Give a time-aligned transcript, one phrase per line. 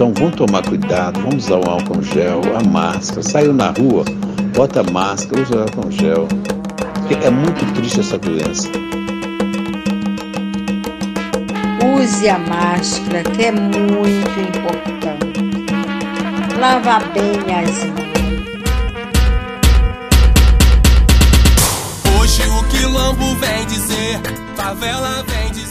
[0.00, 3.22] Então vamos tomar cuidado, vamos usar o álcool gel, a máscara.
[3.22, 4.02] Saiu na rua,
[4.56, 6.26] bota máscara, usa o álcool gel.
[7.22, 8.66] É muito triste essa doença.
[12.00, 15.40] Use a máscara, que é muito importante.
[16.58, 18.09] Lava bem as mãos.
[23.10, 24.20] Quilombo vem dizer,
[24.54, 25.70] favela vem dizer.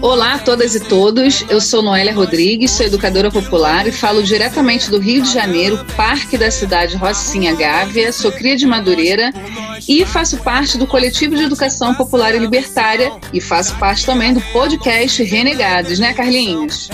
[0.00, 4.90] Olá a todas e todos, eu sou Noélia Rodrigues, sou educadora popular e falo diretamente
[4.90, 9.32] do Rio de Janeiro, Parque da Cidade Rocinha Gávea, sou cria de Madureira
[9.88, 14.40] e faço parte do Coletivo de Educação Popular e Libertária e faço parte também do
[14.52, 16.88] podcast Renegados, né Carlinhos?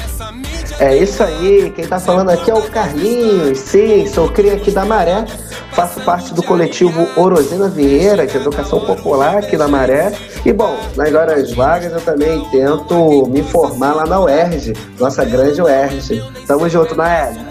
[0.78, 4.84] É isso aí, quem está falando aqui é o Carlinhos, sim, sou cria aqui da
[4.84, 5.24] Maré,
[5.72, 10.12] faço parte do coletivo Orosina Vieira, de Educação Popular aqui da Maré,
[10.44, 15.60] e bom, nas horas vagas eu também tento me formar lá na UERJ, nossa grande
[15.60, 16.22] UERJ.
[16.46, 17.46] Tamo junto, Naélia.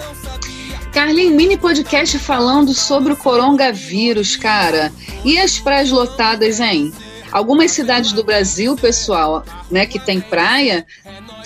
[0.91, 4.91] Carlinhos, mini podcast falando sobre o coronavírus, cara.
[5.23, 6.91] E as praias lotadas, hein?
[7.37, 10.83] Algumas cidades do Brasil, pessoal, né, que tem praia,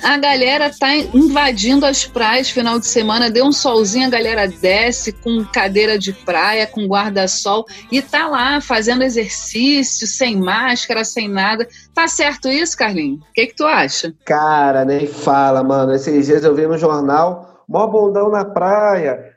[0.02, 5.12] a galera tá invadindo as praias final de semana, deu um solzinho, a galera desce
[5.12, 11.67] com cadeira de praia, com guarda-sol e tá lá fazendo exercício, sem máscara, sem nada.
[11.94, 13.19] Tá certo isso, Carlinhos?
[13.19, 14.14] O que, que tu acha?
[14.25, 15.94] Cara, nem fala, mano.
[15.94, 19.36] Esses dias eu vi no jornal, mó bondão na praia,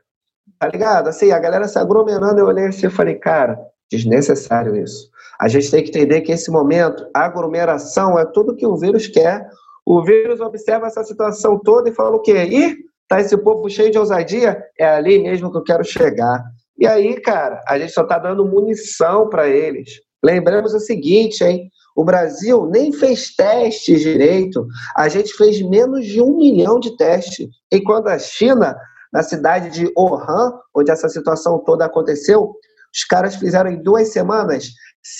[0.61, 1.09] tá ligado?
[1.09, 3.59] Assim, a galera se aglomerando, eu olhei assim e falei, cara,
[3.91, 5.09] desnecessário isso.
[5.41, 9.49] A gente tem que entender que esse momento, aglomeração é tudo que o vírus quer
[9.87, 12.43] o vírus observa essa situação toda e fala o quê?
[12.45, 12.77] Ih,
[13.07, 14.59] tá esse povo cheio de ousadia?
[14.79, 16.43] É ali mesmo que eu quero chegar.
[16.79, 19.91] E aí, cara, a gente só tá dando munição para eles.
[20.25, 21.69] Lembramos o seguinte, hein?
[21.95, 24.67] O Brasil nem fez testes direito.
[24.97, 27.47] A gente fez menos de um milhão de testes.
[27.71, 28.75] Enquanto a China,
[29.13, 32.53] na cidade de Wuhan, onde essa situação toda aconteceu,
[32.95, 34.71] os caras fizeram em duas semanas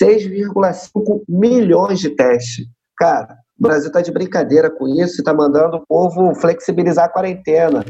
[0.01, 2.65] 6,5 milhões de testes.
[2.97, 7.09] Cara, o Brasil está de brincadeira com isso e está mandando o povo flexibilizar a
[7.09, 7.85] quarentena.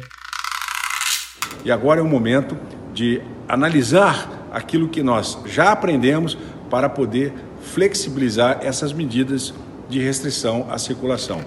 [1.63, 2.57] E agora é o momento
[2.93, 6.37] de analisar aquilo que nós já aprendemos
[6.69, 9.53] para poder flexibilizar essas medidas
[9.87, 11.41] de restrição à circulação.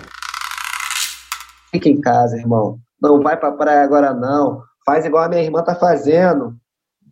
[1.70, 2.78] Fica em casa, irmão.
[3.00, 4.62] Não vai para a praia agora, não.
[4.84, 6.56] Faz igual a minha irmã está fazendo.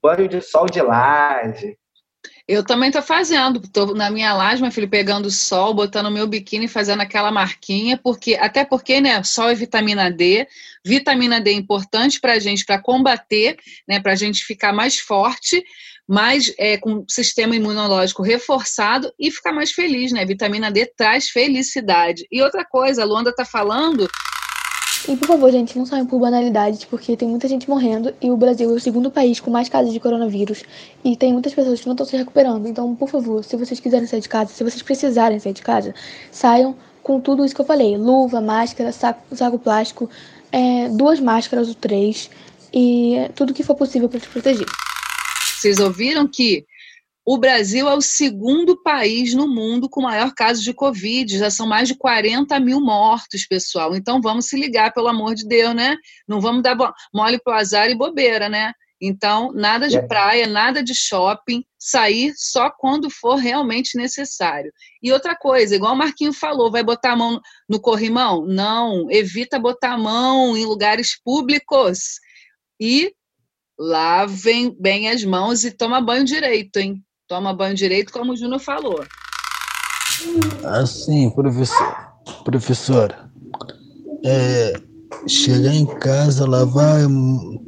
[0.07, 1.77] Banho de sol de laje.
[2.47, 6.69] Eu também tô fazendo, tô na minha laje, meu filho, pegando sol, botando meu biquíni,
[6.69, 10.47] fazendo aquela marquinha, porque até porque, né, sol é vitamina D,
[10.85, 13.57] vitamina D é importante para a gente, para combater,
[13.89, 15.65] né, para a gente ficar mais forte,
[16.07, 20.25] mais é, com sistema imunológico reforçado e ficar mais feliz, né?
[20.25, 22.29] Vitamina D traz felicidade.
[22.31, 24.09] E outra coisa, a Luanda tá falando
[25.09, 28.37] e por favor, gente, não saiam por banalidades, porque tem muita gente morrendo e o
[28.37, 30.65] Brasil é o segundo país com mais casos de coronavírus
[31.05, 32.67] e tem muitas pessoas que não estão se recuperando.
[32.67, 35.95] Então, por favor, se vocês quiserem sair de casa, se vocês precisarem sair de casa,
[36.33, 36.75] saiam
[37.05, 40.11] com tudo isso que eu falei: luva, máscara, saco, saco plástico,
[40.51, 42.29] é, duas máscaras ou três
[42.75, 44.67] e tudo que for possível para te proteger.
[45.57, 46.67] Vocês ouviram que
[47.27, 51.37] o Brasil é o segundo país no mundo com maior caso de Covid.
[51.37, 53.97] Já são mais de 40 mil mortos, pessoal.
[53.97, 55.97] Então vamos se ligar, pelo amor de Deus, né?
[56.29, 56.77] Não vamos dar
[57.13, 58.73] mole pro azar e bobeira, né?
[59.01, 60.07] Então, nada de é.
[60.07, 64.73] praia, nada de shopping, sair só quando for realmente necessário.
[65.03, 68.47] E outra coisa, igual o Marquinho falou, vai botar a mão no corrimão?
[68.47, 72.21] Não, evita botar a mão em lugares públicos.
[72.81, 73.13] E
[73.77, 77.03] lavem bem as mãos e toma banho direito, hein?
[77.29, 79.05] Toma banho direito, como o Júnior falou.
[80.65, 82.07] Assim, professor.
[82.45, 83.29] Professora,
[84.25, 84.75] é,
[85.27, 87.01] chegar em casa, lavar,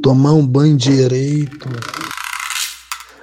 [0.01, 1.69] tomar um banho direito.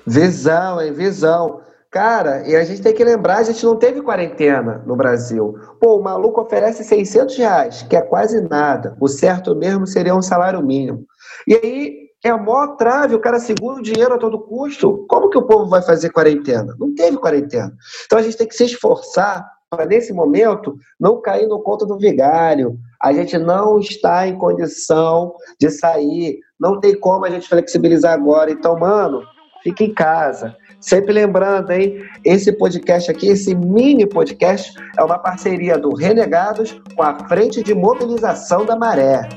[0.06, 0.92] Visão, hein?
[0.92, 1.62] Visão.
[1.90, 5.56] Cara, e a gente tem que lembrar, a gente não teve quarentena no Brasil.
[5.80, 8.98] Pô, o maluco oferece 600 reais, que é quase nada.
[9.00, 11.06] O certo mesmo seria um salário mínimo.
[11.48, 15.06] E aí, é a maior trave, o cara segura o dinheiro a todo custo.
[15.07, 16.75] Como que o povo vai fazer quarentena?
[16.80, 17.72] Não teve quarentena.
[18.04, 22.00] Então a gente tem que se esforçar para, nesse momento, não cair no conto do
[22.00, 22.80] vigário.
[23.00, 28.50] A gente não está em condição de sair, não tem como a gente flexibilizar agora.
[28.50, 29.21] Então, mano,
[29.62, 30.56] fique em casa.
[30.81, 32.01] Sempre lembrando, hein?
[32.24, 37.75] Esse podcast aqui, esse mini podcast, é uma parceria do Renegados com a Frente de
[37.75, 39.30] Mobilização da Maré.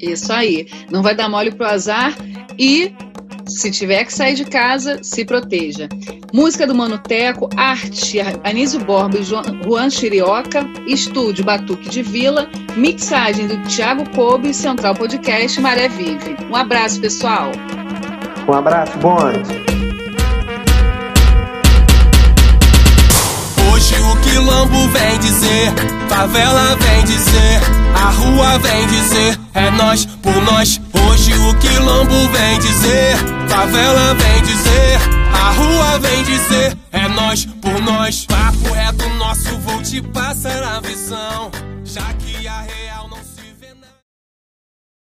[0.00, 0.68] Isso aí.
[0.90, 2.14] Não vai dar mole pro azar
[2.58, 2.92] e
[3.48, 5.88] Se tiver que sair de casa, se proteja.
[6.34, 12.46] Música do Manuteco, arte Anísio Borba e Juan Chirioca, estúdio Batuque de Vila,
[12.76, 16.36] mixagem do Thiago Kobe, Central Podcast Maré Vive.
[16.50, 17.50] Um abraço, pessoal.
[18.46, 18.92] Um abraço.
[18.98, 19.67] Hoje
[24.28, 25.72] quilombo vem dizer,
[26.08, 27.60] favela vem dizer,
[27.94, 30.80] a rua vem dizer, é nós por nós.
[30.92, 33.16] Hoje o quilombo vem dizer,
[33.48, 34.98] favela vem dizer,
[35.32, 38.26] a rua vem dizer, é nós por nós.
[38.26, 40.80] Papo reto nosso, vou te passar a